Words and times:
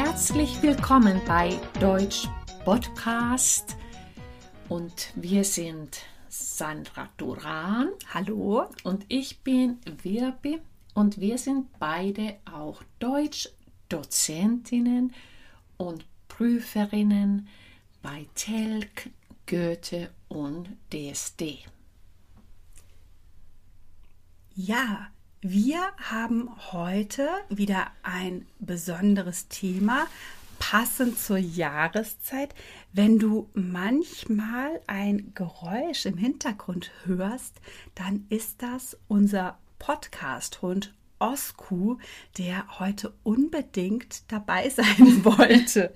Herzlich 0.00 0.62
willkommen 0.62 1.20
bei 1.26 1.50
Deutsch 1.80 2.28
Podcast 2.64 3.76
und 4.68 5.12
wir 5.16 5.42
sind 5.42 5.98
Sandra 6.28 7.08
Duran. 7.16 7.88
Hallo. 8.14 8.66
Und 8.84 9.04
ich 9.08 9.40
bin 9.40 9.80
Wirbi 10.04 10.60
und 10.94 11.18
wir 11.18 11.36
sind 11.36 11.76
beide 11.80 12.36
auch 12.44 12.80
Deutschdozentinnen 13.00 15.12
und 15.78 16.06
Prüferinnen 16.28 17.48
bei 18.00 18.28
Telk, 18.36 19.10
Goethe 19.46 20.10
und 20.28 20.68
DSD. 20.92 21.64
Ja, 24.54 25.08
wir 25.50 25.80
haben 25.96 26.50
heute 26.72 27.26
wieder 27.48 27.86
ein 28.02 28.44
besonderes 28.58 29.48
Thema, 29.48 30.06
passend 30.58 31.18
zur 31.18 31.38
Jahreszeit. 31.38 32.54
Wenn 32.92 33.18
du 33.18 33.48
manchmal 33.54 34.82
ein 34.86 35.32
Geräusch 35.34 36.04
im 36.04 36.18
Hintergrund 36.18 36.90
hörst, 37.04 37.54
dann 37.94 38.26
ist 38.28 38.60
das 38.60 38.98
unser 39.08 39.56
Podcast-Hund 39.78 40.92
Osku, 41.18 41.96
der 42.36 42.78
heute 42.78 43.14
unbedingt 43.22 44.30
dabei 44.30 44.68
sein 44.68 45.24
wollte. 45.24 45.94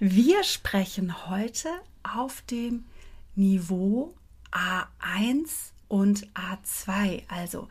Wir 0.00 0.44
sprechen 0.44 1.30
heute 1.30 1.70
auf 2.02 2.42
dem 2.42 2.84
Niveau 3.36 4.14
A1 4.52 5.72
und 5.88 6.26
A2, 6.34 7.22
also 7.28 7.68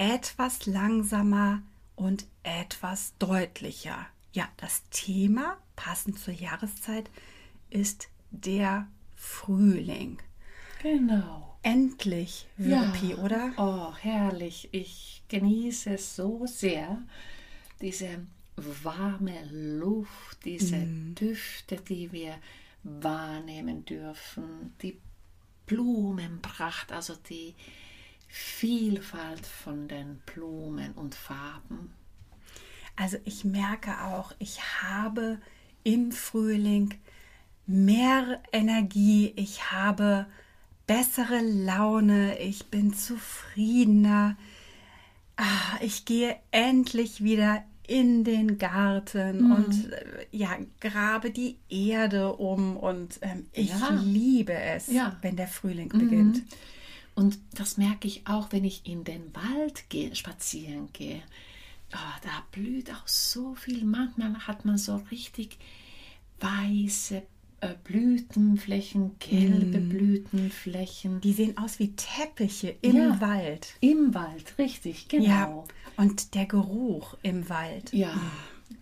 etwas 0.00 0.64
langsamer 0.64 1.60
und 1.94 2.24
etwas 2.42 3.12
deutlicher. 3.18 4.06
Ja, 4.32 4.48
das 4.56 4.82
Thema, 4.88 5.58
passend 5.76 6.18
zur 6.18 6.32
Jahreszeit, 6.32 7.10
ist 7.68 8.08
der 8.30 8.88
Frühling. 9.14 10.18
Genau. 10.80 11.54
Endlich, 11.62 12.46
Wirpi, 12.56 13.10
ja. 13.10 13.16
oder? 13.18 13.52
Oh, 13.58 13.94
herrlich. 13.94 14.70
Ich 14.72 15.22
genieße 15.28 15.90
es 15.90 16.16
so 16.16 16.46
sehr, 16.46 17.02
diese 17.82 18.26
warme 18.56 19.44
Luft, 19.50 20.46
diese 20.46 20.76
mm. 20.78 21.14
Düfte, 21.14 21.76
die 21.76 22.10
wir 22.10 22.36
wahrnehmen 22.84 23.84
dürfen, 23.84 24.74
die 24.80 24.98
Blumenpracht, 25.66 26.90
also 26.90 27.14
die 27.28 27.54
Vielfalt 28.32 29.44
von 29.44 29.88
den 29.88 30.20
Blumen 30.24 30.92
und 30.92 31.16
Farben. 31.16 31.92
Also 32.94 33.16
ich 33.24 33.44
merke 33.44 34.02
auch, 34.04 34.32
ich 34.38 34.60
habe 34.82 35.38
im 35.82 36.12
Frühling 36.12 36.94
mehr 37.66 38.40
Energie, 38.52 39.32
ich 39.34 39.72
habe 39.72 40.26
bessere 40.86 41.40
Laune, 41.40 42.38
ich 42.38 42.66
bin 42.66 42.94
zufriedener. 42.94 44.36
Ah, 45.36 45.78
ich 45.80 46.04
gehe 46.04 46.36
endlich 46.52 47.24
wieder 47.24 47.64
in 47.88 48.22
den 48.22 48.58
Garten 48.58 49.46
mhm. 49.46 49.52
und 49.52 49.92
äh, 49.92 50.26
ja, 50.30 50.50
grabe 50.80 51.32
die 51.32 51.58
Erde 51.68 52.34
um 52.34 52.76
und 52.76 53.18
ähm, 53.22 53.46
ich 53.52 53.70
ja. 53.70 53.98
liebe 54.00 54.52
es, 54.52 54.86
ja. 54.86 55.16
wenn 55.22 55.34
der 55.34 55.48
Frühling 55.48 55.90
mhm. 55.92 56.44
Und 57.14 57.38
das 57.52 57.76
merke 57.76 58.06
ich 58.06 58.26
auch, 58.26 58.52
wenn 58.52 58.64
ich 58.64 58.86
in 58.86 59.04
den 59.04 59.34
Wald 59.34 59.88
gehe, 59.90 60.14
spazieren 60.14 60.92
gehe. 60.92 61.22
Oh, 61.92 62.18
da 62.22 62.44
blüht 62.52 62.90
auch 62.90 63.06
so 63.06 63.54
viel. 63.54 63.84
Manchmal 63.84 64.46
hat 64.46 64.64
man 64.64 64.78
so 64.78 64.96
richtig 65.10 65.58
weiße 66.38 67.22
äh, 67.60 67.74
Blütenflächen, 67.84 69.18
gelbe 69.18 69.80
mm. 69.80 69.88
Blütenflächen. 69.88 71.20
Die 71.20 71.32
sehen 71.32 71.58
aus 71.58 71.78
wie 71.78 71.94
Teppiche 71.94 72.76
im 72.80 72.96
ja, 72.96 73.20
Wald. 73.20 73.74
Im 73.80 74.14
Wald, 74.14 74.54
richtig, 74.58 75.08
genau. 75.08 75.26
Ja, 75.26 75.64
und 75.96 76.34
der 76.34 76.46
Geruch 76.46 77.16
im 77.22 77.48
Wald. 77.48 77.92
Ja. 77.92 78.18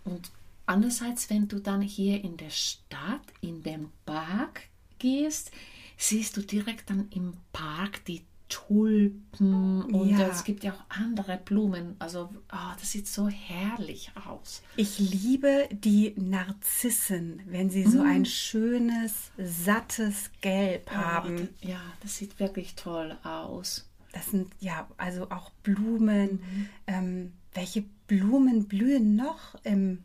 Und 0.05 0.31
andererseits, 0.67 1.29
wenn 1.31 1.49
du 1.49 1.59
dann 1.59 1.83
hier 1.83 2.23
in 2.23 2.37
der 2.37 2.51
Stadt, 2.51 3.23
in 3.41 3.63
den 3.63 3.89
Park 4.07 4.63
gehst, 4.99 5.51
siehst 5.99 6.37
du 6.37 6.41
direkt 6.41 6.89
dann 6.89 7.09
im 7.11 7.35
Park 7.53 8.05
die 8.07 8.25
Tulpen 8.49 9.83
und 9.83 10.09
ja. 10.09 10.29
es 10.29 10.43
gibt 10.43 10.65
ja 10.65 10.73
auch 10.73 10.85
andere 10.89 11.39
Blumen. 11.45 11.97
Also 11.99 12.31
oh, 12.51 12.73
das 12.81 12.93
sieht 12.93 13.07
so 13.07 13.29
herrlich 13.29 14.11
aus. 14.27 14.63
Ich 14.77 14.99
liebe 14.99 15.69
die 15.71 16.15
Narzissen, 16.17 17.43
wenn 17.47 17.69
sie 17.69 17.85
so 17.85 18.03
mm. 18.03 18.07
ein 18.07 18.25
schönes, 18.25 19.33
sattes 19.37 20.31
Gelb 20.41 20.89
oh, 20.91 20.97
haben. 20.97 21.51
Ja, 21.61 21.81
das 22.01 22.17
sieht 22.17 22.41
wirklich 22.41 22.75
toll 22.75 23.19
aus. 23.23 23.87
Das 24.13 24.31
sind 24.31 24.51
ja 24.61 24.89
also 24.97 25.31
auch 25.31 25.51
Blumen. 25.63 26.41
Mhm. 26.41 26.69
Ähm, 26.87 27.33
welche 27.53 27.85
Blumen 28.07 28.67
blühen 28.67 29.15
noch 29.15 29.57
im 29.65 29.99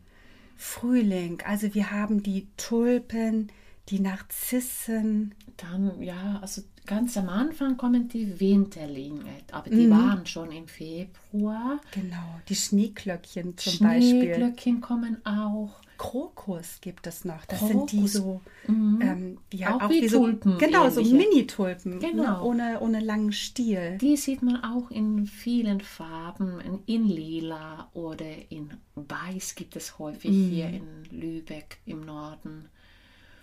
Frühling? 0.56 1.42
Also 1.46 1.72
wir 1.74 1.90
haben 1.90 2.22
die 2.22 2.46
Tulpen, 2.58 3.50
die 3.88 4.00
Narzissen. 4.00 5.34
Dann, 5.56 6.02
ja, 6.02 6.38
also 6.40 6.62
ganz 6.86 7.16
am 7.16 7.28
Anfang 7.28 7.76
kommen 7.76 8.08
die 8.08 8.40
Winterlinge, 8.40 9.24
aber 9.52 9.70
die 9.70 9.86
mhm. 9.86 9.90
waren 9.90 10.26
schon 10.26 10.52
im 10.52 10.68
Februar. 10.68 11.80
Genau, 11.92 12.40
die 12.48 12.54
Schneeglöckchen 12.54 13.56
zum 13.56 13.72
Schneeglöckchen 13.72 13.88
Beispiel. 13.88 14.34
Schneeglöckchen 14.34 14.80
kommen 14.80 15.24
auch. 15.24 15.80
Krokus 15.96 16.80
gibt 16.80 17.06
es 17.06 17.24
noch. 17.24 17.44
Das 17.46 17.60
Krokus. 17.60 17.90
sind 17.90 17.92
die 17.92 18.08
so, 18.08 18.40
mhm. 18.66 18.98
ähm, 19.00 19.38
ja, 19.52 19.76
auch, 19.76 19.82
auch, 19.82 19.90
wie, 19.90 20.02
wie 20.02 20.06
Tulpen. 20.08 20.52
So, 20.52 20.58
genau, 20.58 20.86
ähnliche. 20.86 21.08
so 21.08 21.16
Mini-Tulpen. 21.16 22.00
Genau. 22.00 22.44
Ohne, 22.44 22.80
ohne 22.80 23.00
langen 23.00 23.32
Stiel. 23.32 23.96
Die 23.98 24.16
sieht 24.16 24.42
man 24.42 24.62
auch 24.64 24.90
in 24.90 25.26
vielen 25.26 25.80
Farben. 25.80 26.60
In 26.86 27.06
lila 27.06 27.90
oder 27.94 28.26
in 28.50 28.74
weiß 28.96 29.54
gibt 29.54 29.76
es 29.76 29.98
häufig 29.98 30.32
mhm. 30.32 30.48
hier 30.50 30.68
in 30.68 31.04
Lübeck 31.10 31.78
im 31.86 32.04
Norden. 32.04 32.68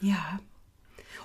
Ja. 0.02 0.40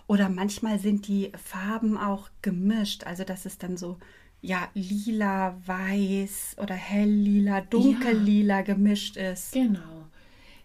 Oder 0.06 0.28
manchmal 0.28 0.78
sind 0.78 1.08
die 1.08 1.32
Farben 1.42 1.98
auch 1.98 2.28
gemischt. 2.42 3.04
Also 3.04 3.24
das 3.24 3.46
ist 3.46 3.62
dann 3.62 3.76
so, 3.76 3.98
ja, 4.40 4.68
lila, 4.74 5.56
weiß 5.66 6.56
oder 6.58 6.74
helllila, 6.74 7.62
dunkellila 7.62 8.58
ja, 8.58 8.62
gemischt 8.62 9.16
ist. 9.16 9.52
Genau. 9.52 10.06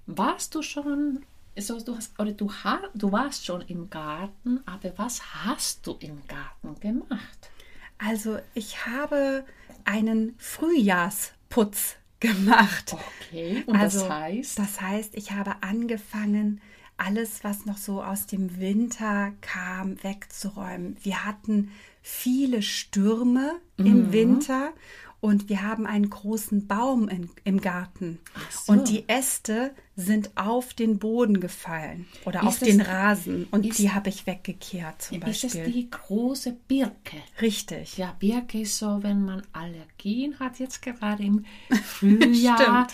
Warst 0.05 0.53
du 0.55 0.61
schon, 0.61 1.23
so, 1.57 1.79
du 1.79 1.95
hast, 1.95 2.19
oder 2.19 2.33
du, 2.33 2.51
du 2.93 3.11
warst 3.11 3.45
schon 3.45 3.61
im 3.61 3.89
Garten, 3.89 4.59
aber 4.65 4.97
was 4.97 5.21
hast 5.43 5.87
du 5.87 5.93
im 5.99 6.21
Garten 6.27 6.79
gemacht? 6.79 7.49
Also 7.97 8.39
ich 8.53 8.85
habe 8.85 9.45
einen 9.85 10.35
Frühjahrsputz 10.37 11.95
gemacht. 12.19 12.95
Okay, 13.29 13.63
und 13.65 13.75
also, 13.75 13.99
das 13.99 14.09
heißt? 14.09 14.59
Das 14.59 14.81
heißt, 14.81 15.15
ich 15.15 15.31
habe 15.31 15.55
angefangen, 15.61 16.61
alles, 17.05 17.43
was 17.43 17.65
noch 17.65 17.77
so 17.77 18.03
aus 18.03 18.27
dem 18.27 18.59
Winter 18.59 19.33
kam, 19.41 20.01
wegzuräumen. 20.03 20.97
Wir 21.01 21.25
hatten 21.25 21.71
viele 22.01 22.61
Stürme 22.61 23.53
mhm. 23.77 23.85
im 23.85 24.11
Winter 24.11 24.71
und 25.19 25.49
wir 25.49 25.61
haben 25.61 25.85
einen 25.85 26.09
großen 26.09 26.67
Baum 26.67 27.07
in, 27.07 27.29
im 27.43 27.61
Garten. 27.61 28.19
So. 28.49 28.73
Und 28.73 28.89
die 28.89 29.07
Äste 29.07 29.71
sind 29.95 30.31
auf 30.35 30.73
den 30.73 30.97
Boden 30.97 31.39
gefallen 31.39 32.07
oder 32.25 32.41
ist 32.41 32.47
auf 32.47 32.59
den 32.59 32.81
Rasen 32.81 33.47
und 33.51 33.65
ist, 33.65 33.77
die 33.77 33.91
habe 33.91 34.09
ich 34.09 34.25
weggekehrt 34.25 35.01
zum 35.03 35.19
Beispiel. 35.19 35.49
Ist 35.49 35.55
es 35.55 35.71
die 35.71 35.89
große 35.89 36.53
Birke? 36.67 37.17
Richtig. 37.39 37.97
Ja, 37.97 38.15
Birke 38.19 38.61
ist 38.61 38.79
so, 38.79 39.03
wenn 39.03 39.23
man 39.23 39.43
Allergien 39.53 40.39
hat, 40.39 40.57
jetzt 40.57 40.81
gerade 40.81 41.23
im 41.23 41.45
Frühjahr. 41.83 42.87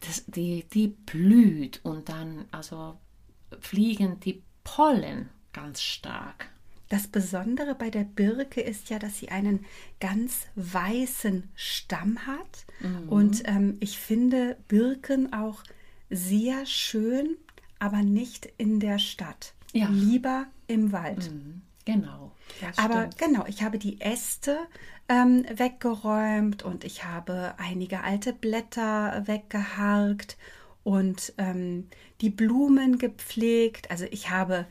das, 0.00 0.24
die, 0.26 0.64
die 0.72 0.88
blüht 0.88 1.80
und 1.84 2.08
dann, 2.08 2.46
also 2.50 2.96
fliegen 3.60 4.20
die 4.20 4.42
Pollen 4.64 5.28
ganz 5.52 5.82
stark. 5.82 6.50
Das 6.88 7.06
Besondere 7.06 7.76
bei 7.76 7.88
der 7.88 8.02
Birke 8.02 8.60
ist 8.60 8.90
ja, 8.90 8.98
dass 8.98 9.18
sie 9.18 9.28
einen 9.28 9.64
ganz 10.00 10.48
weißen 10.56 11.48
Stamm 11.54 12.26
hat. 12.26 12.66
Mhm. 12.80 13.08
Und 13.08 13.42
ähm, 13.48 13.76
ich 13.78 13.98
finde 13.98 14.56
Birken 14.66 15.32
auch 15.32 15.62
sehr 16.10 16.66
schön, 16.66 17.36
aber 17.78 18.02
nicht 18.02 18.52
in 18.58 18.80
der 18.80 18.98
Stadt. 18.98 19.54
Ja. 19.72 19.88
Lieber 19.88 20.46
im 20.66 20.90
Wald. 20.90 21.30
Mhm. 21.30 21.62
Genau. 21.84 22.32
Aber 22.76 23.08
genau, 23.16 23.44
ich 23.46 23.62
habe 23.62 23.78
die 23.78 24.00
Äste 24.00 24.58
ähm, 25.08 25.46
weggeräumt 25.52 26.62
und 26.62 26.84
ich 26.84 27.04
habe 27.04 27.54
einige 27.58 28.02
alte 28.02 28.32
Blätter 28.32 29.22
weggeharkt 29.26 30.36
und 30.84 31.32
ähm, 31.38 31.88
die 32.20 32.30
Blumen 32.30 32.98
gepflegt. 32.98 33.90
Also 33.90 34.06
ich 34.10 34.30
habe 34.30 34.66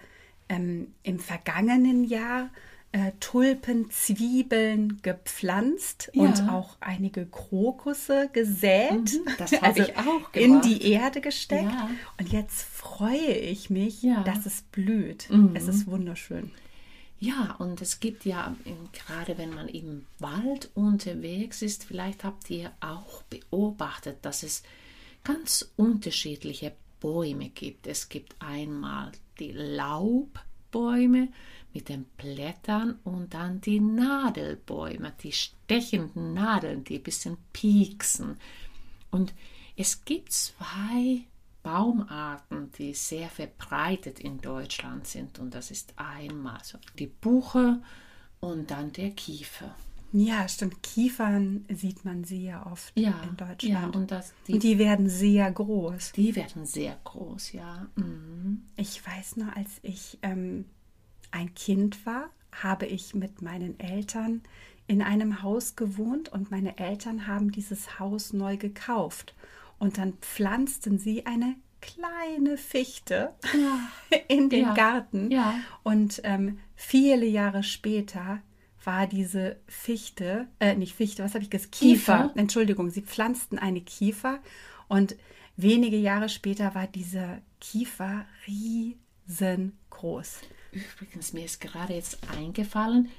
ähm, 0.50 0.94
im 1.04 1.20
vergangenen 1.20 2.04
Jahr 2.04 2.50
äh, 2.92 3.12
Tulpen, 3.20 3.92
Zwiebeln 3.92 5.00
gepflanzt 5.04 6.10
Ja. 6.14 6.24
und 6.24 6.50
auch 6.50 6.78
einige 6.80 7.28
Krokusse 7.28 8.30
gesät. 8.34 8.92
Mhm, 8.92 9.26
das 9.38 9.52
habe 9.62 9.80
ich 9.82 9.96
auch 9.98 10.34
in 10.34 10.50
gemacht. 10.54 10.66
die 10.66 10.92
Erde 10.92 11.22
gesteckt. 11.22 11.72
Ja. 11.72 11.90
Und 12.20 12.30
jetzt 12.32 12.64
freue 12.64 13.16
ich 13.36 13.70
mich, 13.70 14.02
Ja. 14.02 14.24
dass 14.24 14.46
es 14.48 14.64
blüht. 14.64 15.30
Mhm. 15.30 15.52
Es 15.56 15.68
ist 15.68 15.86
wunderschön. 15.86 16.52
Ja, 17.20 17.56
und 17.60 17.82
es 17.82 18.00
gibt 18.00 18.26
ja, 18.26 18.56
in- 18.66 18.90
gerade 18.94 19.38
wenn 19.38 19.54
man 19.54 19.68
im 19.68 20.06
Wald 20.20 20.72
unterwegs 20.74 21.62
ist, 21.62 21.84
vielleicht 21.84 22.24
habt 22.24 22.50
ihr 22.50 22.72
auch 22.80 23.22
beobachtet, 23.24 24.18
dass 24.24 24.42
es 24.42 24.64
ganz 25.30 25.72
unterschiedliche 25.76 26.74
Bäume 27.00 27.50
gibt. 27.50 27.86
Es 27.86 28.10
gibt 28.10 28.36
einmal 28.40 29.12
die 29.40 29.52
Laubbäume 29.52 31.30
mit 31.72 31.88
den 31.88 32.06
Blättern 32.18 32.98
und 33.04 33.36
dann 33.36 33.62
die 33.62 33.80
Nadelbäume, 33.80 35.14
die 35.22 35.32
stechenden 35.32 36.34
Nadeln, 36.34 36.84
die 36.84 36.96
ein 36.96 37.04
bisschen 37.04 37.38
pieksen. 37.54 38.38
Und 39.12 39.36
es 39.76 40.04
gibt 40.04 40.32
zwei 40.32 41.22
Baumarten, 41.62 42.72
die 42.80 42.96
sehr 42.96 43.30
verbreitet 43.30 44.20
in 44.20 44.42
Deutschland 44.42 45.06
sind. 45.06 45.38
Und 45.38 45.54
das 45.54 45.70
ist 45.70 45.94
einmal 45.96 46.64
so 46.64 46.80
die 46.98 47.06
Buche 47.06 47.84
und 48.40 48.72
dann 48.72 48.92
der 48.94 49.12
Kiefer. 49.12 49.76
Ja, 50.12 50.48
stimmt. 50.48 50.82
Kiefern 50.82 51.66
sieht 51.72 52.04
man 52.06 52.24
sehr 52.24 52.66
oft 52.72 52.98
Ja, 53.00 53.10
in 53.24 53.38
ja 53.38 53.46
Deutschland. 53.48 53.96
und 53.96 54.12
das, 54.12 54.34
die, 54.48 54.54
und 54.54 54.64
die 54.64 54.80
werden 54.80 55.08
sehr 55.10 55.52
groß. 55.52 56.14
die 56.14 56.36
werden 56.36 56.66
sehr 56.66 56.98
groß, 57.04 57.52
ja. 57.54 57.88
Mhm. 57.96 58.64
Ich 58.76 59.06
weiß 59.06 59.38
noch, 59.38 59.56
als 59.56 59.80
ich 59.84 60.18
ähm, 60.22 60.66
ein 61.32 61.54
Kind 61.54 62.06
war, 62.06 62.30
habe 62.52 62.88
ich 62.88 63.14
mit 63.14 63.42
meinen 63.42 63.80
Eltern 63.80 64.42
in 64.88 65.04
einem 65.04 65.44
Haus 65.44 65.76
gewohnt 65.76 66.30
und 66.30 66.50
meine 66.50 66.78
Eltern 66.80 67.28
haben 67.28 67.52
dieses 67.52 68.00
Haus 68.00 68.34
neu 68.34 68.58
gekauft. 68.58 69.36
Und 69.78 69.98
dann 70.00 70.14
pflanzten 70.22 70.98
sie 70.98 71.26
eine 71.28 71.56
kleine 71.82 72.58
Fichte 72.58 73.34
in 74.28 74.50
den 74.50 74.64
Ja. 74.64 74.74
Garten. 74.74 75.30
Ja. 75.32 75.54
Und 75.84 76.20
ähm, 76.24 76.58
viele 76.76 77.26
Jahre 77.28 77.62
später 77.64 78.42
war 78.84 79.08
diese 79.08 79.58
Fichte, 79.68 80.48
äh, 80.60 80.76
nicht 80.76 80.96
Fichte, 80.96 81.24
was 81.24 81.34
habe 81.34 81.44
ich 81.44 81.50
gesagt? 81.50 81.74
Kiefer. 81.74 82.18
Kiefer. 82.18 82.34
Entschuldigung, 82.36 82.90
sie 82.90 83.02
pflanzten 83.02 83.60
eine 83.60 83.82
Kiefer 83.82 84.40
und 84.88 85.16
wenige 85.58 85.98
Jahre 85.98 86.30
später 86.30 86.74
war 86.76 86.88
dieser 86.88 87.42
Kiefer 87.60 88.26
riesengroß. 88.48 90.42
Übrigens, 90.72 91.34
mir 91.34 91.46
ist 91.46 91.60
gerade 91.60 91.94
jetzt 91.94 92.20
eingefallen, 92.30 93.10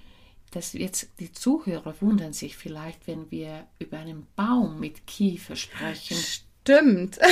dass 0.53 0.73
jetzt 0.73 1.11
die 1.21 1.33
Zuhörer 1.33 1.95
wundern 2.01 2.33
sich 2.33 2.57
vielleicht, 2.57 3.07
wenn 3.07 3.31
wir 3.31 3.67
über 3.79 3.99
einen 3.99 4.27
Baum 4.37 4.81
mit 4.81 5.07
Kiefer 5.07 5.57
sprechen. 5.57 6.17
Stimmt. 6.17 7.19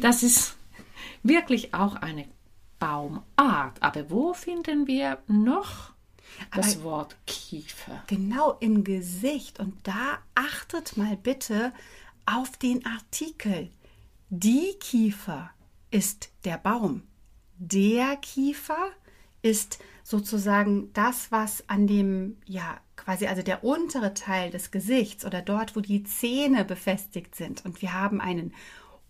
Das 0.00 0.22
ist 0.22 0.56
wirklich 1.22 1.74
auch 1.74 1.96
eine 1.96 2.26
Baumart. 2.78 3.76
Aber 3.80 4.08
wo 4.08 4.32
finden 4.32 4.86
wir 4.86 5.18
noch 5.26 5.91
das 6.54 6.82
Wort 6.82 7.16
Kiefer? 7.26 8.02
Genau 8.06 8.56
im 8.60 8.84
Gesicht. 8.84 9.60
Und 9.60 9.74
da 9.86 10.18
achtet 10.34 10.96
mal 10.96 11.16
bitte 11.16 11.72
auf 12.26 12.56
den 12.56 12.84
Artikel. 12.86 13.70
Die 14.30 14.74
Kiefer 14.80 15.50
ist 15.90 16.30
der 16.44 16.58
Baum. 16.58 17.02
Der 17.58 18.16
Kiefer 18.16 18.90
ist 19.42 19.78
sozusagen 20.04 20.92
das, 20.92 21.30
was 21.30 21.68
an 21.68 21.86
dem, 21.86 22.36
ja, 22.46 22.80
quasi, 22.96 23.26
also 23.26 23.42
der 23.42 23.64
untere 23.64 24.14
Teil 24.14 24.50
des 24.50 24.70
Gesichts 24.70 25.24
oder 25.24 25.42
dort, 25.42 25.76
wo 25.76 25.80
die 25.80 26.04
Zähne 26.04 26.64
befestigt 26.64 27.34
sind. 27.34 27.64
Und 27.64 27.82
wir 27.82 27.92
haben 27.92 28.20
einen 28.20 28.54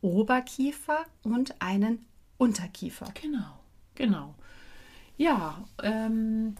Oberkiefer 0.00 1.04
und 1.22 1.60
einen 1.60 2.04
Unterkiefer. 2.38 3.06
Genau, 3.20 3.60
genau. 3.94 4.34
Ja, 5.16 5.64
ähm, 5.82 6.56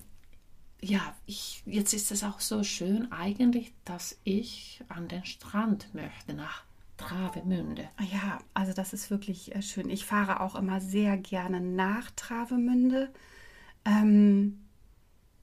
ja, 0.82 1.14
ich, 1.26 1.62
jetzt 1.64 1.94
ist 1.94 2.10
es 2.10 2.24
auch 2.24 2.40
so 2.40 2.64
schön 2.64 3.10
eigentlich, 3.12 3.72
dass 3.84 4.18
ich 4.24 4.82
an 4.88 5.06
den 5.06 5.24
Strand 5.24 5.94
möchte, 5.94 6.34
nach 6.34 6.64
Travemünde. 6.96 7.88
Ja, 8.00 8.40
also 8.52 8.72
das 8.72 8.92
ist 8.92 9.10
wirklich 9.10 9.54
äh, 9.54 9.62
schön. 9.62 9.88
Ich 9.88 10.04
fahre 10.04 10.40
auch 10.40 10.56
immer 10.56 10.80
sehr 10.80 11.16
gerne 11.16 11.60
nach 11.60 12.10
Travemünde. 12.16 13.12
Ähm, 13.84 14.60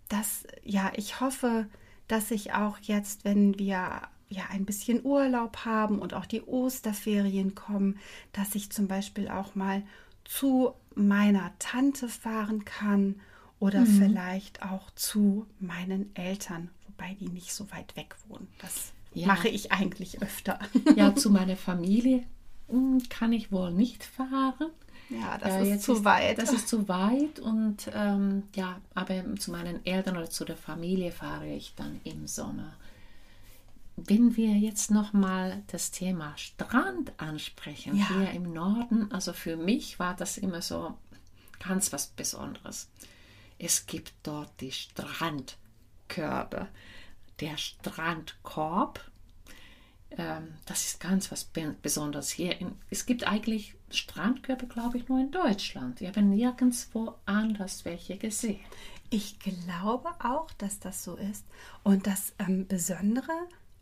das, 0.10 0.44
ja, 0.64 0.92
ich 0.96 1.22
hoffe, 1.22 1.68
dass 2.08 2.32
ich 2.32 2.54
auch 2.54 2.78
jetzt, 2.80 3.24
wenn 3.24 3.58
wir 3.58 4.02
ja 4.30 4.44
ein 4.52 4.66
bisschen 4.66 5.06
Urlaub 5.06 5.64
haben 5.64 6.00
und 6.00 6.14
auch 6.14 6.26
die 6.26 6.42
Osterferien 6.42 7.56
kommen, 7.56 7.98
dass 8.34 8.56
ich 8.56 8.72
zum 8.72 8.88
Beispiel 8.88 9.30
auch 9.30 9.56
mal 9.56 9.84
zu 10.26 10.74
meiner 10.96 11.54
Tante 11.60 12.10
fahren 12.10 12.66
kann 12.66 13.22
oder 13.60 13.86
vielleicht 13.86 14.62
auch 14.64 14.90
zu 14.92 15.46
meinen 15.60 16.16
Eltern, 16.16 16.70
wobei 16.88 17.16
die 17.20 17.28
nicht 17.30 17.54
so 17.54 17.70
weit 17.72 17.96
weg 17.96 18.16
wohnen. 18.28 18.48
Das 18.60 18.92
Ja. 19.14 19.28
mache 19.28 19.48
ich 19.50 19.72
eigentlich 19.72 20.22
öfter. 20.22 20.60
Ja, 20.96 21.16
zu 21.16 21.30
meiner 21.40 21.58
Familie 21.58 22.24
hm, 22.70 23.02
kann 23.10 23.34
ich 23.34 23.52
wohl 23.52 23.72
nicht 23.72 24.04
fahren. 24.04 24.72
Ja, 25.10 25.38
das 25.40 25.54
Äh, 25.56 25.74
ist 25.76 25.84
zu 25.84 26.06
weit. 26.06 26.38
Das 26.38 26.54
ist 26.54 26.68
zu 26.68 26.88
weit 26.88 27.40
und 27.40 27.90
ähm, 27.96 28.44
ja, 28.56 28.80
aber 28.94 29.36
zu 29.38 29.50
meinen 29.52 29.84
Eltern 29.86 30.16
oder 30.18 30.30
zu 30.30 30.46
der 30.46 30.56
Familie 30.58 31.12
fahre 31.12 31.48
ich 31.48 31.74
dann 31.76 32.00
im 32.04 32.28
Sommer. 32.28 32.74
Wenn 33.98 34.38
wir 34.38 34.52
jetzt 34.56 34.92
nochmal 34.92 35.62
das 35.68 35.92
Thema 35.92 36.38
Strand 36.38 37.12
ansprechen, 37.18 37.98
Ja. 37.98 38.08
hier 38.08 38.32
im 38.32 38.54
Norden, 38.54 39.12
also 39.12 39.34
für 39.34 39.58
mich 39.58 40.00
war 40.00 40.16
das 40.16 40.38
immer 40.38 40.62
so 40.62 40.94
ganz 41.60 41.92
was 41.92 42.08
Besonderes. 42.08 42.88
Es 43.60 43.86
gibt 43.86 44.14
dort 44.24 44.50
die 44.62 44.72
Strandkörbe. 44.72 46.68
Der 47.40 47.58
Strandkorb, 47.58 49.00
ähm, 50.12 50.56
das 50.66 50.86
ist 50.86 51.00
ganz 51.00 51.32
was 51.32 51.44
Be- 51.44 51.76
Besonderes 51.82 52.30
hier. 52.30 52.60
In, 52.60 52.76
es 52.90 53.06
gibt 53.06 53.26
eigentlich 53.28 53.76
Strandkörbe, 53.92 54.66
glaube 54.66 54.98
ich, 54.98 55.08
nur 55.08 55.20
in 55.20 55.32
Deutschland. 55.32 56.02
Ich 56.02 56.08
habe 56.08 56.22
nirgendwo 56.22 57.16
anders 57.26 57.86
welche 57.86 58.18
gesehen. 58.18 58.60
Ich 59.10 59.40
glaube 59.40 60.10
auch, 60.20 60.52
dass 60.58 60.80
das 60.80 61.04
so 61.04 61.16
ist. 61.16 61.46
Und 61.84 62.08
das 62.08 62.34
ähm, 62.40 62.68
Besondere 62.68 63.34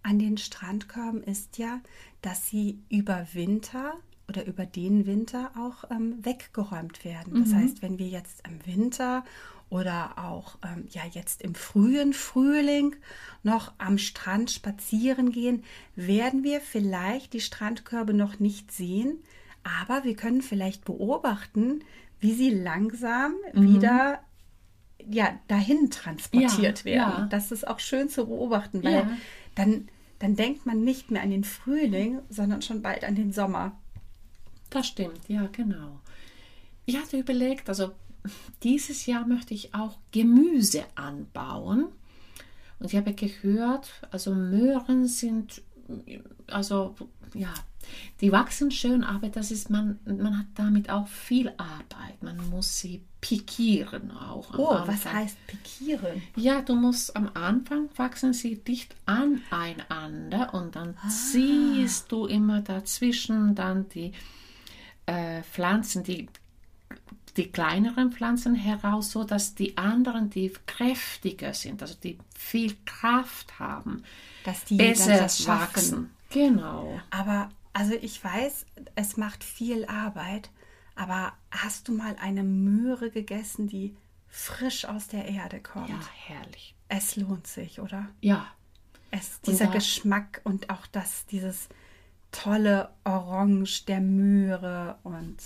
an 0.04 0.20
den 0.20 0.38
Strandkörben 0.38 1.24
ist 1.24 1.58
ja, 1.58 1.82
dass 2.22 2.48
sie 2.50 2.80
über 2.90 3.28
Winter 3.34 3.94
oder 4.30 4.46
über 4.46 4.66
den 4.66 5.06
Winter 5.06 5.52
auch 5.58 5.90
ähm, 5.90 6.24
weggeräumt 6.26 7.06
werden. 7.06 7.36
Das 7.36 7.54
heißt, 7.54 7.82
wenn 7.82 7.98
wir 7.98 8.08
jetzt 8.08 8.46
im 8.48 8.66
Winter 8.66 9.24
oder 9.70 10.18
auch 10.18 10.58
ähm, 10.64 10.88
ja 10.92 11.02
jetzt 11.12 11.42
im 11.42 11.56
frühen 11.56 12.14
Frühling 12.14 12.96
noch 13.44 13.74
am 13.78 13.98
Strand 13.98 14.52
spazieren 14.52 15.32
gehen, 15.32 15.64
werden 15.96 16.44
wir 16.44 16.62
vielleicht 16.62 17.34
die 17.34 17.42
Strandkörbe 17.42 18.14
noch 18.14 18.40
nicht 18.40 18.72
sehen, 18.72 19.20
aber 19.64 20.04
wir 20.04 20.16
können 20.16 20.42
vielleicht 20.42 20.86
beobachten, 20.86 21.84
wie 22.20 22.34
sie 22.34 22.50
langsam 22.50 23.34
wieder 23.54 24.20
ja, 25.10 25.40
dahin 25.48 25.90
transportiert 25.92 26.80
Ja, 26.80 26.86
werden. 26.86 27.14
ja. 27.14 27.28
Das 27.30 27.52
ist 27.52 27.68
auch 27.68 27.80
schön 27.80 28.10
zu 28.10 28.26
beobachten, 28.28 28.84
weil 28.84 28.94
Ja. 28.94 29.18
dann, 29.56 29.88
dann 30.20 30.36
denkt 30.36 30.66
man 30.66 30.84
nicht 30.84 31.12
mehr 31.12 31.22
an 31.22 31.30
den 31.32 31.44
Frühling, 31.44 32.20
sondern 32.30 32.62
schon 32.62 32.82
bald 32.82 33.04
an 33.04 33.16
den 33.16 33.32
Sommer. 33.32 33.78
Das 34.70 34.88
stimmt, 34.88 35.28
ja, 35.28 35.48
genau. 35.52 36.00
Ich 36.86 36.98
hatte 36.98 37.18
überlegt, 37.18 37.70
also 37.70 37.92
dieses 38.64 39.06
Jahr 39.06 39.26
möchte 39.26 39.54
ich 39.54 39.74
auch 39.74 39.98
Gemüse 40.12 40.84
anbauen. 40.96 41.88
Und 42.80 42.94
ich 42.94 42.96
habe 42.96 43.14
gehört, 43.14 43.90
also 44.12 44.34
Möhren 44.34 45.08
sind, 45.08 45.62
also 46.48 46.96
ja, 47.34 47.54
die 48.22 48.32
wachsen 48.32 48.72
schön, 48.72 49.04
aber 49.04 49.30
das 49.30 49.52
ist, 49.52 49.70
man, 49.70 50.00
man 50.06 50.38
hat 50.38 50.48
damit 50.56 50.90
auch 50.90 51.08
viel 51.08 51.50
Arbeit. 51.58 52.22
Man 52.22 52.50
muss 52.50 52.80
sie 52.80 53.02
pikieren 53.22 54.12
auch. 54.12 54.58
Oh, 54.58 54.74
was 54.86 55.06
Anfang. 55.06 55.14
heißt 55.14 55.48
pikieren? 55.48 56.22
Ja, 56.36 56.62
du 56.62 56.76
musst 56.76 57.16
am 57.16 57.32
Anfang 57.34 57.90
wachsen 57.96 58.34
sie 58.34 58.58
dicht 58.58 58.96
aneinander 59.06 60.54
und 60.54 60.76
dann 60.76 60.96
ziehst 61.10 62.12
du 62.12 62.26
immer 62.26 62.62
dazwischen 62.62 63.56
dann 63.56 63.88
die 63.90 64.12
äh, 65.08 65.42
Pflanzen, 65.44 66.04
die, 66.04 66.30
die 67.36 67.52
kleineren 67.52 68.12
Pflanzen 68.12 68.56
heraus, 68.56 69.12
so 69.12 69.24
dass 69.24 69.56
die 69.56 69.78
anderen, 69.78 70.30
die 70.30 70.54
kräftiger 70.66 71.54
sind, 71.54 71.82
also 71.82 71.96
die 72.04 72.18
viel 72.36 72.76
Kraft 72.86 73.58
haben, 73.60 74.04
Dass 74.44 74.64
die 74.66 74.78
besser 74.78 75.18
das 75.18 75.48
wachsen. 75.48 76.12
Genau. 76.30 77.00
Aber 77.10 77.50
also 77.74 77.94
ich 77.94 78.24
weiß, 78.24 78.66
es 78.96 79.18
macht 79.18 79.44
viel 79.44 79.86
Arbeit, 79.86 80.50
aber 80.96 81.34
hast 81.52 81.88
du 81.88 81.94
mal 81.94 82.16
eine 82.20 82.44
Möhre 82.44 83.12
gegessen, 83.12 83.68
die 83.68 83.96
frisch 84.28 84.86
aus 84.86 85.08
der 85.08 85.26
Erde 85.26 85.60
kommt? 85.60 85.90
Ja, 85.90 86.00
herrlich. 86.26 86.76
es 86.90 87.16
lohnt 87.16 87.48
sich, 87.48 87.80
oder? 87.80 88.08
Ja. 88.22 88.48
Es, 89.12 89.40
dieser 89.42 89.68
da- 89.68 89.74
Geschmack 89.74 90.42
und 90.44 90.70
auch 90.70 90.86
das, 90.88 91.26
dieses 91.28 91.70
tolle 92.44 92.90
Orange 93.04 93.86
der 93.86 94.02
Möhre 94.02 94.98
und 95.04 95.38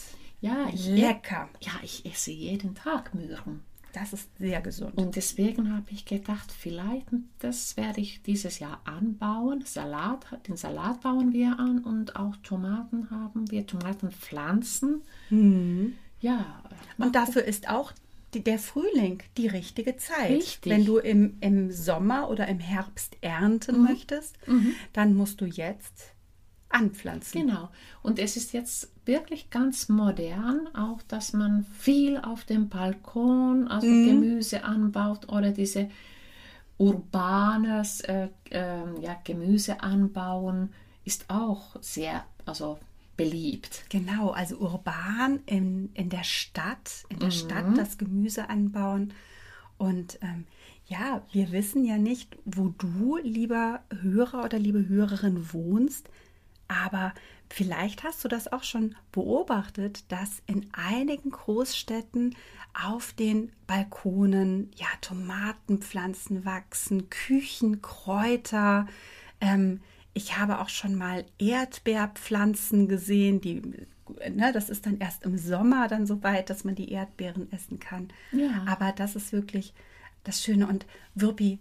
Ja, 0.42 0.68
ich, 0.74 0.88
lecker. 0.88 1.50
ja, 1.62 1.72
ich 1.84 2.06
esse 2.06 2.32
jeden 2.32 2.76
Tag 2.76 3.14
Möhren. 3.16 3.62
Das 3.94 4.14
ist 4.14 4.30
sehr 4.38 4.62
gesund. 4.62 4.98
Und 4.98 5.18
deswegen 5.18 5.74
habe 5.76 5.88
ich 5.92 6.06
gedacht, 6.06 6.50
vielleicht 6.52 7.08
das 7.40 7.76
werde 7.76 8.00
ich 8.00 8.22
dieses 8.24 8.60
Jahr 8.60 8.80
anbauen. 8.86 9.64
Salat, 9.66 10.26
den 10.48 10.56
Salat 10.56 11.02
bauen 11.02 11.34
wir 11.34 11.60
an 11.60 11.80
und 11.84 12.16
auch 12.16 12.38
Tomaten 12.38 13.10
haben 13.12 13.52
wir, 13.52 13.68
Tomatenpflanzen. 13.68 15.02
Ja, 16.22 16.64
Und 16.98 17.16
dafür 17.16 17.44
ist 17.44 17.70
auch 17.70 17.92
die, 18.34 18.44
der 18.44 18.60
Frühling 18.60 19.22
die 19.38 19.48
richtige 19.48 19.98
Zeit. 19.98 20.32
Richtig. 20.32 20.72
Wenn 20.72 20.86
du 20.86 20.98
im, 20.98 21.38
im 21.42 21.70
Sommer 21.72 22.30
oder 22.30 22.48
im 22.48 22.60
Herbst 22.60 23.18
ernten 23.20 23.82
möchtest, 23.84 24.38
dann 24.94 25.16
musst 25.16 25.42
du 25.42 25.46
jetzt 25.46 26.14
anpflanzen. 26.74 27.48
Genau. 27.48 27.70
Und 28.01 28.20
es 28.20 28.38
ist 28.38 28.54
jetzt 28.54 28.92
wirklich 29.06 29.50
ganz 29.50 29.90
modern, 29.90 30.68
auch 30.75 31.01
dass 31.04 31.34
man 31.34 31.66
viel 31.78 32.18
auf 32.18 32.46
dem 32.46 32.70
Balkon, 32.70 33.68
also 33.68 33.88
Gemüse 33.88 34.63
anbaut 34.63 35.30
oder 35.30 35.51
diese 35.51 35.90
urbanes 36.78 38.01
äh, 38.01 38.30
ähm, 38.50 39.01
ja, 39.01 39.16
Gemüse 39.24 39.82
anbauen, 39.82 40.74
ist 41.04 41.25
auch 41.30 41.75
sehr 41.82 42.25
also 42.46 42.80
beliebt. 43.18 43.84
Genau, 43.90 44.32
also 44.32 44.58
urban 44.58 45.42
in, 45.46 45.92
in 45.94 46.10
der 46.10 46.24
Stadt, 46.24 47.06
in 47.10 47.20
der 47.20 47.32
Stadt 47.32 47.78
das 47.78 47.98
Gemüse 47.98 48.50
anbauen. 48.50 49.13
Und 49.78 50.18
ähm, 50.22 50.46
ja, 50.88 51.22
wir 51.32 51.51
wissen 51.51 51.86
ja 51.86 51.98
nicht, 51.98 52.38
wo 52.46 52.70
du, 52.78 53.18
lieber 53.18 53.82
Hörer 54.01 54.44
oder 54.44 54.60
liebe 54.60 54.88
Hörerin, 54.88 55.54
wohnst, 55.54 56.10
aber 56.72 57.13
vielleicht 57.50 58.04
hast 58.04 58.24
du 58.24 58.28
das 58.30 58.51
auch 58.51 58.63
schon 58.63 58.96
beobachtet, 59.12 60.10
dass 60.10 60.42
in 60.48 60.70
einigen 60.72 61.32
Großstädten 61.32 62.36
auf 62.74 63.12
den 63.12 63.51
Balkonen 63.68 64.72
ja 64.75 64.88
Tomatenpflanzen 65.01 66.46
wachsen, 66.46 67.10
Küchenkräuter. 67.10 68.88
Ähm, 69.42 69.82
ich 70.13 70.38
habe 70.38 70.60
auch 70.60 70.70
schon 70.70 70.96
mal 70.96 71.25
Erdbeerpflanzen 71.40 72.88
gesehen, 72.88 73.42
die, 73.42 73.62
ne, 74.30 74.51
das 74.54 74.70
ist 74.70 74.86
dann 74.86 75.00
erst 75.00 75.24
im 75.24 75.38
Sommer 75.38 75.90
dann 75.90 76.08
so 76.08 76.24
weit, 76.24 76.50
dass 76.50 76.63
man 76.63 76.75
die 76.75 76.92
Erdbeeren 76.92 77.51
essen 77.51 77.80
kann. 77.80 78.13
Ja. 78.32 78.63
Aber 78.66 78.94
das 78.94 79.18
ist 79.18 79.34
wirklich 79.34 79.74
das 80.24 80.42
Schöne. 80.42 80.68
Und 80.68 80.86
Wirbi, 81.16 81.60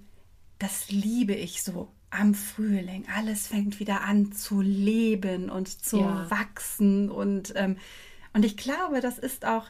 das 0.61 0.90
liebe 0.90 1.35
ich 1.35 1.64
so 1.64 1.88
am 2.11 2.35
Frühling. 2.35 3.05
Alles 3.17 3.47
fängt 3.47 3.79
wieder 3.81 4.02
an 4.02 4.33
zu 4.33 4.61
leben 4.61 5.49
und 5.50 5.69
zu 5.83 5.99
Ja. 6.00 6.31
wachsen. 6.31 7.11
Und, 7.11 7.52
ähm, 7.57 7.76
und 8.33 8.45
ich 8.45 8.57
glaube, 8.57 9.00
das 9.00 9.19
ist 9.19 9.45
auch 9.45 9.67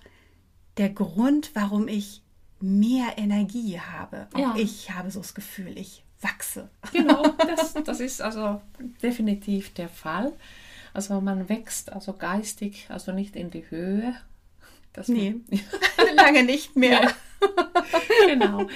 der 0.76 0.88
Grund, 0.90 1.50
warum 1.54 1.88
ich 1.88 2.22
mehr 2.60 3.16
Energie 3.18 3.78
habe. 3.80 4.26
Auch 4.34 4.38
Ja. 4.38 4.54
ich 4.56 4.90
habe 4.90 5.10
so 5.10 5.20
das 5.20 5.34
Gefühl, 5.34 5.76
ich 5.78 6.02
wachse. 6.20 6.68
Genau, 6.92 7.26
das, 7.28 7.74
das 7.84 8.00
ist 8.00 8.20
also 8.22 8.60
definitiv 9.02 9.72
der 9.74 9.88
Fall. 9.88 10.32
Also 10.92 11.20
man 11.20 11.48
wächst 11.48 11.92
also 11.92 12.12
geistig, 12.14 12.86
also 12.88 13.12
nicht 13.12 13.36
in 13.36 13.50
die 13.50 13.68
Höhe. 13.70 14.14
Das 14.92 15.08
Nee, 15.08 15.36
lange 16.16 16.42
nicht 16.42 16.74
mehr. 16.76 17.12
genau. 18.26 18.66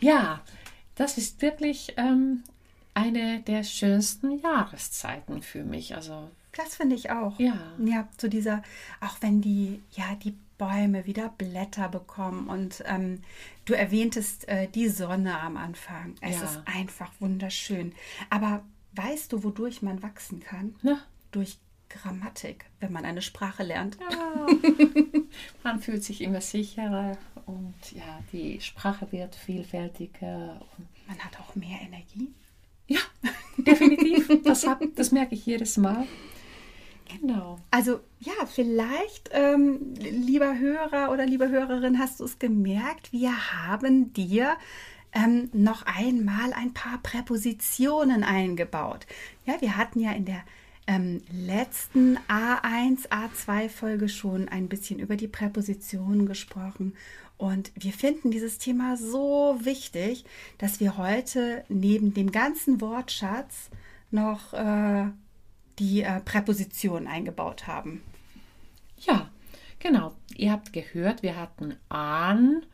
Ja, 0.00 0.40
das 0.94 1.18
ist 1.18 1.42
wirklich 1.42 1.92
ähm, 1.98 2.42
eine 3.00 3.40
der 3.40 3.62
schönsten 3.64 4.38
Jahreszeiten 4.40 5.42
für 5.42 5.64
mich. 5.64 5.94
Also 5.94 6.30
Das 6.56 6.76
finde 6.76 6.96
ich 6.96 7.10
auch. 7.10 7.38
Ja. 7.38 7.56
Ja, 7.84 8.08
zu 8.16 8.28
dieser, 8.28 8.62
auch 9.00 9.16
wenn 9.20 9.40
die, 9.40 9.82
ja, 9.92 10.14
die 10.22 10.34
Bäume 10.58 11.06
wieder 11.06 11.30
Blätter 11.30 11.88
bekommen 11.88 12.48
und 12.48 12.82
ähm, 12.86 13.22
du 13.64 13.72
erwähntest 13.74 14.46
äh, 14.48 14.68
die 14.68 14.88
Sonne 14.88 15.40
am 15.40 15.56
Anfang. 15.56 16.14
Es 16.20 16.36
Ja. 16.36 16.42
ist 16.44 16.60
einfach 16.66 17.10
wunderschön. 17.20 17.94
Aber 18.28 18.62
weißt 18.92 19.32
du, 19.32 19.42
wodurch 19.42 19.80
man 19.80 20.02
wachsen 20.02 20.40
kann? 20.40 20.74
na, 20.82 20.98
Durch 21.30 21.56
Grammatik, 21.88 22.66
wenn 22.78 22.92
man 22.92 23.04
eine 23.04 23.22
Sprache 23.22 23.62
lernt. 23.62 23.96
ja, 24.00 24.46
man 25.64 25.80
fühlt 25.80 26.04
sich 26.04 26.20
immer 26.20 26.40
sicherer 26.40 27.16
und 27.46 27.74
ja, 27.92 28.20
die 28.32 28.60
Sprache 28.60 29.10
wird 29.12 29.34
vielfältiger. 29.34 30.60
Man 31.08 31.18
hat 31.18 31.40
auch 31.40 31.54
mehr 31.56 31.80
Energie. 31.80 32.28
Ja, 32.90 33.00
definitiv. 33.56 34.42
Das, 34.44 34.66
hab, 34.66 34.82
das 34.96 35.12
merke 35.12 35.34
ich 35.34 35.46
jedes 35.46 35.76
Mal. 35.76 36.06
Genau. 37.20 37.58
Also 37.70 38.00
ja, 38.18 38.46
vielleicht, 38.46 39.30
ähm, 39.32 39.94
lieber 39.98 40.58
Hörer 40.58 41.10
oder 41.12 41.24
liebe 41.26 41.48
Hörerin, 41.48 41.98
hast 41.98 42.20
du 42.20 42.24
es 42.24 42.38
gemerkt, 42.38 43.12
wir 43.12 43.52
haben 43.52 44.12
dir 44.12 44.56
ähm, 45.12 45.50
noch 45.52 45.84
einmal 45.86 46.52
ein 46.52 46.72
paar 46.72 46.98
Präpositionen 47.02 48.22
eingebaut. 48.22 49.06
Ja, 49.44 49.60
wir 49.60 49.76
hatten 49.76 50.00
ja 50.00 50.12
in 50.12 50.24
der 50.24 50.42
ähm, 50.90 51.22
letzten 51.30 52.18
A1, 52.26 53.08
A2-Folge 53.10 54.08
schon 54.08 54.48
ein 54.48 54.68
bisschen 54.68 54.98
über 54.98 55.14
die 55.14 55.28
Präpositionen 55.28 56.26
gesprochen. 56.26 56.96
Und 57.38 57.70
wir 57.76 57.92
finden 57.92 58.32
dieses 58.32 58.58
Thema 58.58 58.96
so 58.96 59.56
wichtig, 59.62 60.24
dass 60.58 60.80
wir 60.80 60.96
heute 60.96 61.64
neben 61.68 62.12
dem 62.12 62.32
ganzen 62.32 62.80
Wortschatz 62.80 63.70
noch 64.10 64.52
äh, 64.52 65.06
die 65.78 66.02
äh, 66.02 66.20
Präposition 66.20 67.06
eingebaut 67.06 67.68
haben. 67.68 68.02
Ja, 68.98 69.30
genau. 69.78 70.16
Ihr 70.36 70.50
habt 70.50 70.72
gehört, 70.72 71.22
wir 71.22 71.36
hatten 71.36 71.76
an, 71.88 72.66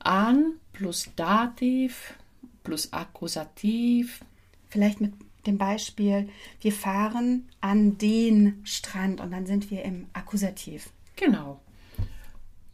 an 0.00 0.52
plus 0.74 1.08
Dativ 1.16 2.14
plus 2.62 2.92
Akkusativ. 2.92 4.20
Vielleicht 4.68 5.00
mit 5.00 5.14
dem 5.46 5.58
Beispiel, 5.58 6.28
wir 6.60 6.72
fahren 6.72 7.48
an 7.60 7.98
den 7.98 8.60
Strand 8.64 9.20
und 9.20 9.30
dann 9.32 9.46
sind 9.46 9.70
wir 9.70 9.84
im 9.84 10.06
Akkusativ. 10.12 10.90
Genau. 11.16 11.60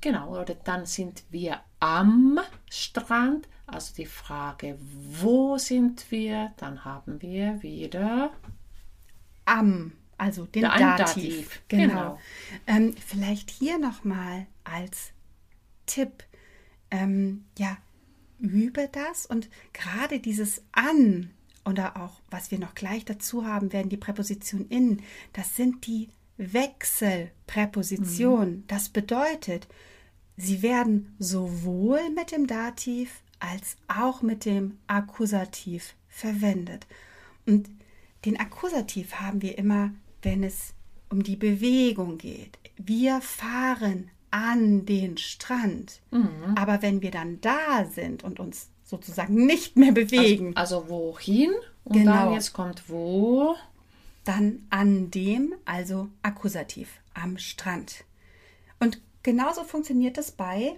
Genau, 0.00 0.40
oder 0.40 0.54
dann 0.54 0.87
sind 0.87 1.25
wir 1.30 1.60
am 1.80 2.38
Strand. 2.70 3.48
Also 3.66 3.94
die 3.94 4.06
Frage, 4.06 4.78
wo 4.80 5.58
sind 5.58 6.10
wir? 6.10 6.52
Dann 6.56 6.84
haben 6.84 7.20
wir 7.20 7.62
wieder 7.62 8.30
Am, 9.44 9.92
also 10.16 10.46
den. 10.46 10.62
Dativ, 10.62 11.62
Genau. 11.68 11.87
genau. 11.87 12.18
Ähm, 12.66 12.94
vielleicht 13.04 13.50
hier 13.50 13.78
nochmal 13.78 14.46
als 14.64 15.12
Tipp, 15.87 16.25
ähm, 16.90 17.44
ja, 17.58 17.76
übe 18.38 18.88
das 18.90 19.26
und 19.26 19.48
gerade 19.72 20.20
dieses 20.20 20.62
an 20.72 21.30
oder 21.68 21.96
auch, 21.96 22.20
was 22.30 22.50
wir 22.50 22.58
noch 22.58 22.75
gleich 22.75 23.04
dazu 23.04 23.46
haben 23.46 23.72
werden, 23.72 23.90
die 23.90 23.96
Präposition 23.96 24.66
in, 24.68 25.02
das 25.34 25.54
sind 25.54 25.87
die 25.87 26.08
Wechselpräpositionen. 26.38 28.64
Das 28.68 28.88
bedeutet, 28.88 29.68
sie 30.37 30.62
werden 30.62 31.14
sowohl 31.18 32.08
mit 32.10 32.32
dem 32.32 32.46
Dativ 32.46 33.22
als 33.38 33.76
auch 33.87 34.22
mit 34.22 34.46
dem 34.46 34.78
Akkusativ 34.87 35.94
verwendet. 36.08 36.87
Und 37.46 37.68
den 38.25 38.40
Akkusativ 38.40 39.16
haben 39.16 39.42
wir 39.42 39.58
immer, 39.58 39.92
wenn 40.22 40.42
es 40.42 40.72
um 41.10 41.22
die 41.22 41.37
Bewegung 41.37 42.16
geht. 42.18 42.58
Wir 42.76 43.20
fahren 43.20 44.10
an 44.30 44.87
den 44.87 45.18
Strand. 45.18 46.00
Aber 46.56 46.82
wenn 46.82 47.02
wir 47.02 47.10
dann 47.10 47.40
da 47.40 47.84
sind 47.84 48.25
und 48.25 48.40
uns 48.40 48.70
sozusagen 48.88 49.47
nicht 49.47 49.76
mehr 49.76 49.92
bewegen, 49.92 50.57
Also 50.57 50.88
wohin? 50.88 51.52
Und 51.85 51.92
Genau. 51.95 52.12
dann 52.12 52.33
jetzt 52.33 52.52
kommt 52.52 52.88
wo? 52.88 53.54
dann 54.25 54.66
an 54.68 55.11
dem, 55.11 55.54
also 55.64 56.09
Akkusativ, 56.23 57.00
am 57.14 57.38
Strand. 57.38 58.04
Und 58.78 59.00
genauso 59.23 59.64
funktioniert 59.64 60.18
das 60.18 60.30
bei 60.33 60.76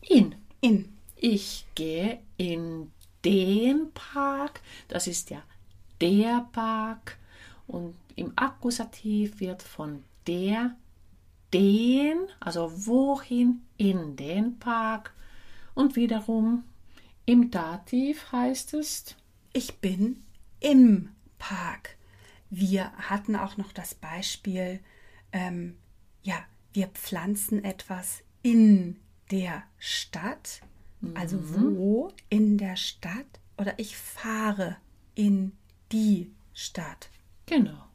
In. 0.00 0.34
in. 0.62 0.88
Ich 1.16 1.66
gehe 1.74 2.18
in 2.38 2.90
den 3.26 3.92
Park. 3.92 4.60
Das 4.88 5.06
ist 5.06 5.28
ja 5.30 5.42
der 6.00 6.46
Park. 6.52 7.18
Und 7.66 7.94
im 8.16 8.32
Akkusativ 8.36 9.38
wird 9.38 9.62
von 9.62 10.02
der, 10.26 10.74
den, 11.52 12.18
also 12.40 12.72
wohin 12.86 13.62
in 13.76 14.16
den 14.16 14.58
Park. 14.58 15.12
Und 15.74 15.94
wiederum 15.94 16.64
im 17.26 17.50
Dativ 17.50 18.32
heißt 18.32 18.74
es, 18.74 19.16
Ich 19.52 19.78
bin 19.78 20.22
im 20.60 21.10
Park. 21.38 21.96
Wir 22.50 22.92
hatten 22.92 23.36
auch 23.36 23.56
noch 23.56 23.72
das 23.72 23.94
Beispiel, 23.94 24.80
ähm, 25.32 25.78
ja, 26.22 26.44
wir 26.72 26.88
pflanzen 26.88 27.64
etwas 27.64 28.22
in 28.42 29.00
der 29.30 29.62
Stadt. 29.78 30.62
Also 31.14 31.56
wo 31.76 32.12
in 32.28 32.58
der 32.58 32.76
Stadt 32.76 33.40
oder 33.58 33.76
ich 33.78 33.96
fahre 33.96 34.76
in 35.16 35.52
die 35.90 36.32
Stadt. 36.54 37.10
Genau. 37.46 37.88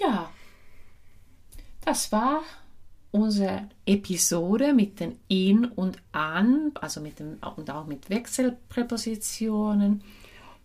Ja, 0.00 0.32
das 1.82 2.10
war 2.10 2.42
unsere 3.12 3.68
Episode 3.86 4.72
mit 4.72 4.98
den 4.98 5.18
in 5.28 5.66
und 5.66 5.98
an, 6.10 6.72
also 6.80 7.00
mit 7.00 7.20
dem 7.20 7.38
und 7.56 7.70
auch 7.70 7.86
mit 7.86 8.10
Wechselpräpositionen 8.10 10.02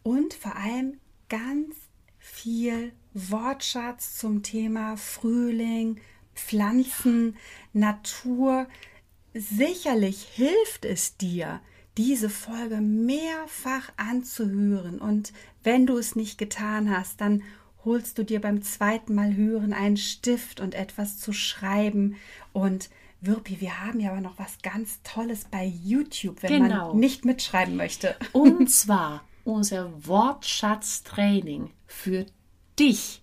und 0.01 0.33
vor 0.33 0.55
allem 0.55 0.97
ganz 1.29 1.75
viel 2.17 2.93
Wortschatz 3.13 4.17
zum 4.17 4.43
Thema 4.43 4.95
Frühling, 4.95 5.99
Pflanzen, 6.33 7.35
Natur. 7.73 8.67
Sicherlich 9.33 10.23
hilft 10.23 10.85
es 10.85 11.17
dir, 11.17 11.59
diese 11.97 12.29
Folge 12.29 12.79
mehrfach 12.79 13.91
anzuhören. 13.97 14.99
Und 14.99 15.33
wenn 15.63 15.85
du 15.85 15.97
es 15.97 16.15
nicht 16.15 16.37
getan 16.37 16.89
hast, 16.89 17.19
dann 17.19 17.43
holst 17.87 18.17
du 18.17 18.23
dir 18.23 18.39
beim 18.39 18.61
zweiten 18.61 19.15
Mal 19.15 19.35
hören 19.35 19.73
einen 19.73 19.97
Stift 19.97 20.59
und 20.59 20.75
etwas 20.75 21.17
zu 21.17 21.33
schreiben. 21.33 22.17
Und 22.53 22.89
Wirpi, 23.21 23.59
wir 23.61 23.83
haben 23.83 23.99
ja 23.99 24.11
aber 24.11 24.21
noch 24.21 24.37
was 24.37 24.59
ganz 24.61 25.01
Tolles 25.01 25.45
bei 25.45 25.65
YouTube, 25.65 26.43
wenn 26.43 26.63
genau. 26.63 26.89
man 26.89 26.99
nicht 26.99 27.25
mitschreiben 27.25 27.75
möchte. 27.75 28.15
Und 28.33 28.69
zwar 28.69 29.23
unser 29.43 30.05
Wortschatztraining 30.05 31.71
für 31.87 32.27
dich. 32.77 33.21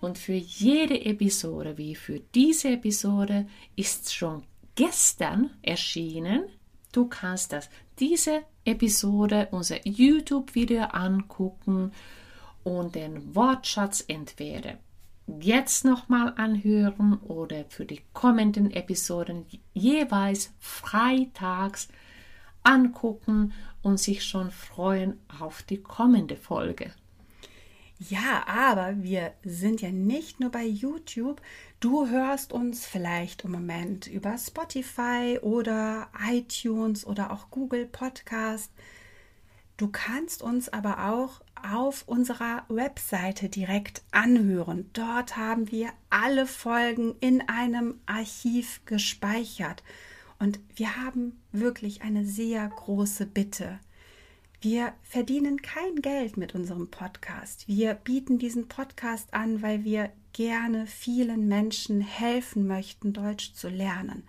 Und 0.00 0.18
für 0.18 0.32
jede 0.34 1.04
Episode, 1.04 1.78
wie 1.78 1.94
für 1.94 2.20
diese 2.34 2.70
Episode, 2.70 3.46
ist 3.76 4.12
schon 4.12 4.42
gestern 4.74 5.50
erschienen. 5.62 6.44
Du 6.92 7.06
kannst 7.06 7.52
das, 7.52 7.68
diese 7.98 8.42
Episode, 8.64 9.48
unser 9.52 9.86
YouTube-Video 9.86 10.82
angucken 10.84 11.92
und 12.66 12.96
den 12.96 13.36
Wortschatz 13.36 14.04
entweder 14.08 14.78
jetzt 15.38 15.84
nochmal 15.84 16.34
anhören 16.36 17.16
oder 17.20 17.64
für 17.68 17.84
die 17.84 18.02
kommenden 18.12 18.72
Episoden 18.72 19.46
jeweils 19.72 20.52
freitags 20.58 21.86
angucken 22.64 23.52
und 23.82 24.00
sich 24.00 24.24
schon 24.24 24.50
freuen 24.50 25.20
auf 25.40 25.62
die 25.62 25.80
kommende 25.80 26.36
Folge. 26.36 26.90
Ja, 28.00 28.44
aber 28.48 29.00
wir 29.00 29.32
sind 29.44 29.80
ja 29.80 29.92
nicht 29.92 30.40
nur 30.40 30.50
bei 30.50 30.64
YouTube. 30.64 31.40
Du 31.78 32.08
hörst 32.08 32.52
uns 32.52 32.84
vielleicht 32.84 33.44
im 33.44 33.52
Moment 33.52 34.08
über 34.08 34.36
Spotify 34.38 35.38
oder 35.40 36.08
iTunes 36.28 37.06
oder 37.06 37.30
auch 37.30 37.48
Google 37.50 37.86
Podcast. 37.86 38.72
Du 39.76 39.86
kannst 39.86 40.42
uns 40.42 40.68
aber 40.68 41.12
auch 41.12 41.45
auf 41.62 42.04
unserer 42.06 42.64
Webseite 42.68 43.48
direkt 43.48 44.02
anhören. 44.10 44.90
Dort 44.92 45.36
haben 45.36 45.70
wir 45.70 45.90
alle 46.10 46.46
Folgen 46.46 47.14
in 47.20 47.48
einem 47.48 48.00
Archiv 48.06 48.80
gespeichert. 48.86 49.82
Und 50.38 50.60
wir 50.74 50.96
haben 50.96 51.40
wirklich 51.52 52.02
eine 52.02 52.24
sehr 52.24 52.68
große 52.68 53.26
Bitte. 53.26 53.78
Wir 54.60 54.94
verdienen 55.02 55.62
kein 55.62 55.96
Geld 55.96 56.36
mit 56.36 56.54
unserem 56.54 56.90
Podcast. 56.90 57.68
Wir 57.68 57.94
bieten 57.94 58.38
diesen 58.38 58.68
Podcast 58.68 59.32
an, 59.32 59.62
weil 59.62 59.84
wir 59.84 60.10
gerne 60.32 60.86
vielen 60.86 61.48
Menschen 61.48 62.00
helfen 62.00 62.66
möchten, 62.66 63.12
Deutsch 63.12 63.54
zu 63.54 63.68
lernen. 63.68 64.24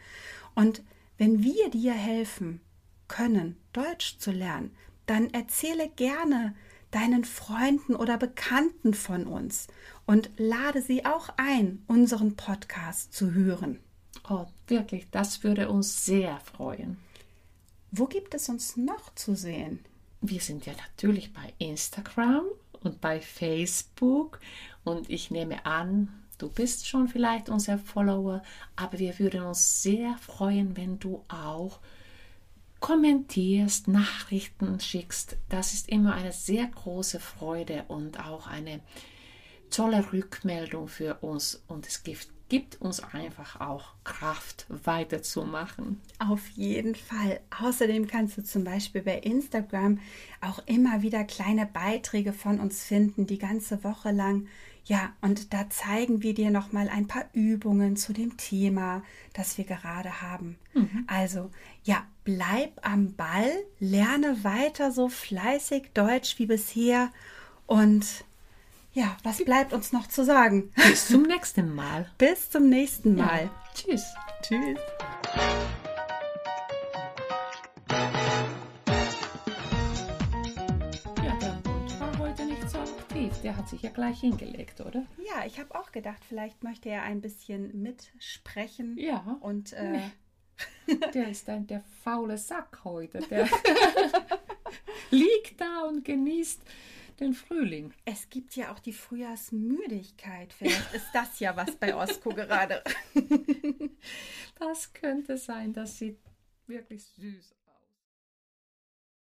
Und 0.56 0.84
wenn 1.18 1.44
wir 1.44 1.70
dir 1.70 1.94
helfen 1.94 2.62
können, 3.08 3.58
Deutsch 3.74 4.18
zu 4.20 4.32
lernen, 4.32 4.72
dann 5.06 5.30
erzähle 5.34 5.90
gerne 5.96 6.56
deinen 6.92 7.26
Freunden 7.26 7.96
oder 7.96 8.18
Bekannten 8.18 8.94
von 8.94 9.28
uns 9.28 9.68
und 10.06 10.30
lade 10.38 10.82
sie 10.82 11.06
auch 11.06 11.30
ein, 11.38 11.84
unseren 11.88 12.36
Podcast 12.36 13.14
zu 13.14 13.34
hören. 13.34 13.80
Oh, 14.30 14.46
wirklich, 14.68 15.10
das 15.12 15.44
würde 15.44 15.70
uns 15.70 16.06
sehr 16.06 16.40
freuen. 16.40 16.98
Wo 17.92 18.06
gibt 18.06 18.34
es 18.34 18.50
uns 18.50 18.76
noch 18.78 19.14
zu 19.16 19.36
sehen? 19.36 19.80
Wir 20.22 20.42
sind 20.42 20.66
ja 20.66 20.74
natürlich 20.74 21.34
bei 21.34 21.54
Instagram 21.58 22.44
und 22.84 23.00
bei 23.02 23.22
Facebook 23.22 24.40
und 24.84 25.10
ich 25.10 25.32
nehme 25.32 25.66
an, 25.66 26.10
du 26.38 26.50
bist 26.50 26.88
schon 26.88 27.08
vielleicht 27.08 27.50
unser 27.50 27.78
Follower, 27.78 28.42
aber 28.76 29.00
wir 29.00 29.18
würden 29.20 29.42
uns 29.44 29.82
sehr 29.82 30.18
freuen, 30.18 30.76
wenn 30.76 31.00
du 31.00 31.24
auch 31.28 31.80
kommentierst, 32.88 33.90
Nachrichten 33.90 34.80
schickst. 34.80 35.36
Das 35.50 35.74
ist 35.74 35.90
immer 35.90 36.14
eine 36.14 36.32
sehr 36.32 36.66
große 36.68 37.20
Freude 37.20 37.84
und 37.90 38.18
auch 38.18 38.48
eine 38.48 38.80
tolle 39.70 40.14
Rückmeldung 40.14 40.88
für 40.88 41.16
uns 41.16 41.62
und 41.68 41.86
es 41.86 42.04
gibt 42.04 42.30
gibt 42.50 42.80
uns 42.80 43.02
einfach 43.02 43.60
auch 43.60 43.90
Kraft 44.06 44.68
weiterzumachen. 44.70 46.00
Auf 46.18 46.48
jeden 46.52 46.96
Fall. 46.96 47.42
Außerdem 47.62 48.08
kannst 48.08 48.38
du 48.38 48.42
zum 48.42 48.64
Beispiel 48.64 49.02
bei 49.02 49.18
Instagram 49.18 50.00
auch 50.40 50.60
immer 50.66 51.02
wieder 51.02 51.26
kleine 51.26 51.66
Beiträge 51.66 52.32
von 52.32 52.62
uns 52.62 52.86
finden, 52.86 53.28
die 53.28 53.38
ganze 53.38 53.84
Woche 53.84 54.12
lang. 54.12 54.48
Ja, 54.88 55.12
und 55.20 55.54
da 55.54 55.70
zeigen 55.70 56.24
wir 56.24 56.34
dir 56.34 56.50
nochmal 56.50 56.88
ein 56.88 57.08
paar 57.08 57.26
Übungen 57.34 57.98
zu 57.98 58.14
dem 58.14 58.38
Thema, 58.38 59.04
das 59.34 59.58
wir 59.58 59.66
gerade 59.66 60.22
haben. 60.22 60.58
Mhm. 60.74 61.04
Also, 61.08 61.52
ja, 61.84 62.06
bleib 62.24 62.72
am 62.88 63.14
Ball, 63.14 63.52
lerne 63.80 64.46
weiter 64.46 64.94
so 64.94 65.10
fleißig 65.10 65.92
Deutsch 65.94 66.40
wie 66.40 66.46
bisher 66.46 67.12
und 67.66 68.06
ja, 68.94 69.16
was 69.24 69.44
bleibt 69.44 69.74
uns 69.74 69.92
noch 69.92 70.08
zu 70.08 70.24
sagen? 70.24 70.72
Bis 70.76 71.10
zum 71.10 71.24
nächsten 71.24 71.76
Mal. 71.76 72.10
Bis 72.18 72.50
zum 72.50 72.70
nächsten 72.70 73.16
Mal. 73.16 73.44
Ja. 73.44 73.50
Tschüss. 73.76 74.04
Tschüss. 74.42 74.80
Der 83.44 83.56
hat 83.56 83.70
sich 83.70 83.82
ja 83.82 83.90
gleich 83.90 84.20
hingelegt, 84.20 84.82
oder? 84.82 85.06
Ja, 85.18 85.46
ich 85.46 85.60
habe 85.60 85.76
auch 85.76 85.92
gedacht, 85.92 86.24
vielleicht 86.28 86.64
möchte 86.64 86.90
er 86.90 87.04
ein 87.04 87.22
bisschen 87.22 87.82
mitsprechen. 87.82 88.98
Ja. 88.98 89.38
Und 89.42 89.74
äh, 89.74 90.02
der 91.14 91.30
ist 91.30 91.48
ein 91.50 91.68
der 91.68 91.82
faule 92.04 92.38
Sack 92.38 92.82
heute. 92.84 93.20
Der 93.20 93.48
liegt 95.12 95.62
da 95.62 95.84
und 95.84 96.04
genießt 96.04 96.62
den 97.20 97.34
Frühling. 97.34 97.94
Es 98.06 98.30
gibt 98.30 98.56
ja 98.56 98.72
auch 98.72 98.80
die 98.80 98.94
Frühjahrsmüdigkeit. 98.94 100.54
Vielleicht 100.54 100.94
ist 100.94 101.08
das 101.14 101.40
ja 101.40 101.56
was 101.56 101.76
bei 101.76 101.96
Osko 101.96 102.30
gerade. 102.30 102.84
Das 104.60 104.92
könnte 104.92 105.38
sein, 105.38 105.72
das 105.72 106.00
sieht 106.00 106.18
wirklich 106.66 107.04
süß 107.04 107.52
aus. 107.52 107.57